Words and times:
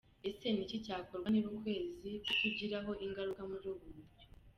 Ese 0.29 0.47
niki 0.51 0.77
cyakorwa 0.85 1.27
niba 1.29 1.49
ukwezi 1.57 2.09
kutugiraho 2.25 2.91
ingaruka 3.05 3.41
muri 3.49 3.65
ubu 3.73 3.83
buryo?. 3.93 4.23